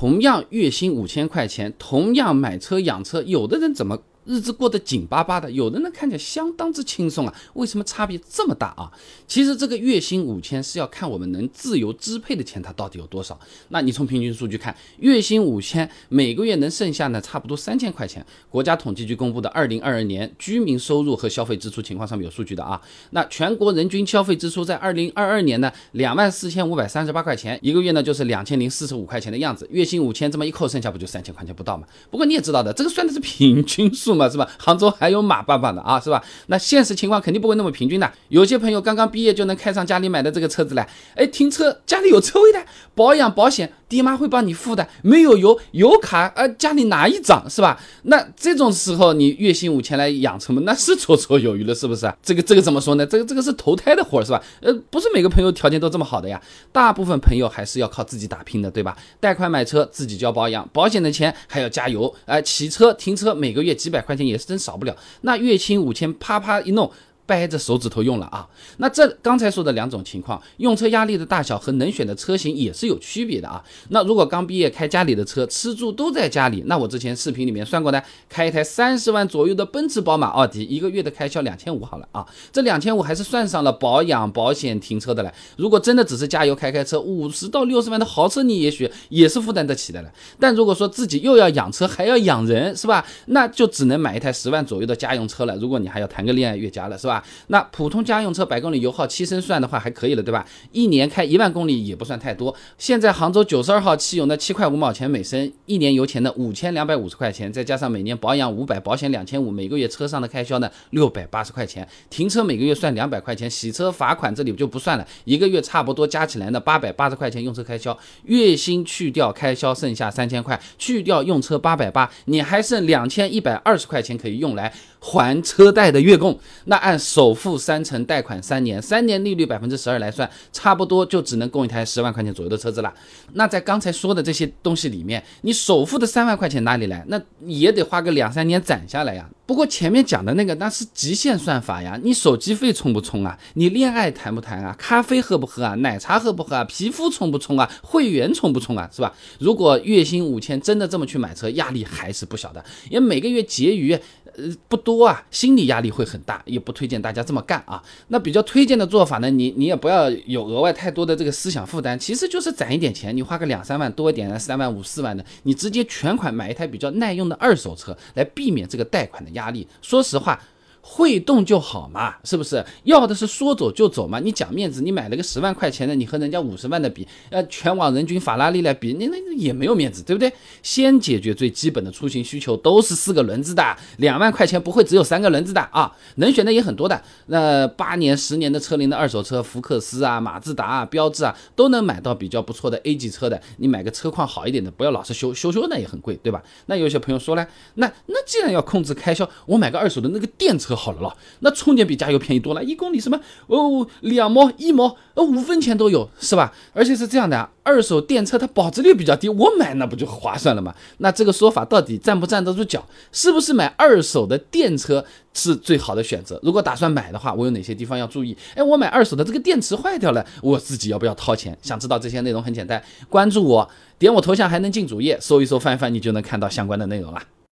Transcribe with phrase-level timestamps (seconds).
[0.00, 3.98] 同样月薪五千块钱，同样买车养车，有的人怎么？
[4.28, 8.92] 日子过得紧巴巴的，有的人看起来相当之轻松啊，为什么差别这么大啊？
[9.26, 13.40] 其实这个月薪五千是要看我们能自由支配的钱，它到底有多少。
[13.70, 18.22] 那你从平均数据看，月薪五千，每个月能剩下呢差不多三千块钱。
[18.50, 22.78] 国家统计局公布的二零二二年居民收入和消费支出情况上面有数据的啊。
[23.12, 29.66] 那全国人均消费支出在二零二二年呢两万四千五百三十八块钱，一个月呢就是两千零四十五块钱的样子。
[29.70, 31.86] 月薪五千这么一扣，剩下不就三千块钱不到吗？
[32.10, 34.17] 不过你也知道的，这个算的是平均数。
[34.18, 34.46] 嘛是吧？
[34.58, 36.22] 杭州还有马爸爸呢啊，是吧？
[36.48, 38.12] 那现实情况肯定不会那么平均的。
[38.28, 42.62] 有些朋友刚刚毕业就能开上家里买的这个车子来，哎，停车家里有车位的，
[42.94, 47.80] 保养保险爹妈会帮你付的，没有油油卡呃家里拿一张是吧？
[48.02, 52.12] 那这种时候你月薪五千来养车嘛，那是绰绰有余了，是不是？
[52.22, 53.06] 这个这个怎么说呢？
[53.06, 54.42] 这个这个是投胎的活是吧？
[54.60, 58.96] 呃，不是每个朋友条件都这么好的呀，大部分朋友还是要靠自己打拼的，对吧？
[59.20, 63.98] 贷款买车自己交保养，保险的钱还要加油，哎，骑车停车每个月几百。
[64.08, 66.90] 块钱也是真少不了，那月薪五千，啪啪一弄。
[67.28, 68.48] 掰着手指头用了啊！
[68.78, 73.62] 那这刚才说的两种情况，用车压力的大小和能选的车型也是有区别的啊。
[73.90, 82.26] 那如果刚毕业开家里的车，吃住都在家里，那我之前视频里面算过呢，开一台三十万左右的奔驰、宝马、奥迪，一个月的开销两千五好了啊。
[82.50, 85.30] 这两千五还是算上了保养、保险、停车的了。
[85.58, 90.10] 如果真的只是加油开开车，五十到六十万的豪车，你也许也是负担得起的了。
[90.40, 93.04] 但如果说自己又要养车还要养人，是吧？
[93.26, 95.54] 那就只能买一台十万左右的家用车了。
[95.56, 97.17] 如果你还要谈个恋爱、越家了，是吧？
[97.48, 100.46] 那普通家用车百公里油耗七升算的话还可以了，对吧？
[100.72, 102.54] 一年开一万公里也不算太多。
[102.76, 124.72] 现在杭州九十二号汽油呢，七块五毛钱每升，一年油钱呢五千两百五十块钱，再加上每年保养五百，保险两千五，每个月车上的开销呢六百八十块钱，停车每个月算两百块钱，洗车罚款这里就不算了，一个月差不多加起来呢八百八十块钱用车开销，月薪去掉开销剩下三千块，去掉用车八百八，你还剩两千一百二十块钱可以用来。
[125.00, 132.92] 还车贷的月供，那按首付三成，贷款三年，三年利率百分之十二来算，差不多就只能供一台十万块钱左右的车子了。
[133.32, 137.02] 那在刚才说的这些东西里面，你首付的三万块钱哪里来？
[137.08, 139.26] 那也得花个两三年攒下来呀。
[139.46, 143.38] 不过前面讲的那个那是极限算法呀，你手机费充不充啊？
[143.54, 144.76] 你恋爱谈不谈啊？
[144.78, 145.74] 咖啡喝不喝啊？
[145.76, 146.64] 奶茶喝不喝啊？
[146.64, 147.70] 皮肤充不充啊？
[147.82, 148.86] 会员充不充啊？
[148.94, 149.14] 是吧？
[149.38, 153.98] 如果月薪五千真的这么去买车，压力还是不小的，因为每个月结余
[154.38, 157.82] 呃不多啊，心理压力会很大，也不推荐大家这么干啊。
[158.08, 169.28] 那比较推荐的做法呢，你你也不要有额外太多的这个思想负担，其实就是攒一点钱，你花个两三万多一点，三万五四万的，你直接全款买一台比较耐用的二手车，来避免这个贷款的。
[169.32, 170.40] 压力，说实话。
[170.80, 172.64] 会动就好嘛，是不是？
[172.84, 174.18] 要的是说走就走嘛。
[174.20, 180.32] 你讲面子，你买了个十万块钱的，你和人家五十万的比，呃，全网人均法拉利来比，你那也没有面子，对不对？
[180.62, 185.94] 先解决最基本的出行需求，都是四个轮子的，两万块钱不会只有三个轮子的啊。
[186.16, 193.38] 能选的也很多的，那八年、十年的车龄的二手车，福克斯啊、马自达啊、标致啊，都能买到比较不错的 A 级车的。
[193.58, 196.42] 你买个车况好一点的，不要老是修修修，那也很贵，对吧？
[196.66, 200.77] 那有些朋友说了，那那既然要控制开销，我买个二手的那个电车。
[200.78, 206.54] 好了咯，那充电比加油便宜多了，一公里什么哦两毛一毛呃五分钱都有是吧？
[206.72, 210.74] 而且是这样的，二手电车它保值率比较低，我买那不就划算了吗？
[210.98, 212.86] 那这个说法到底站不站得住脚？
[213.10, 216.38] 是不是买二手的电车是最好的选择？
[216.42, 218.36] 如果打算买的话，我有哪些地方要注意？
[218.54, 221.56] 哎，我买二手的这个电池坏掉了，我自己要不要掏钱？
[221.60, 223.68] 想知道这些内容很简单，关注我，
[223.98, 227.22] 点我头像还能进主页，搜一搜翻一翻，你就能看到相关的内容了。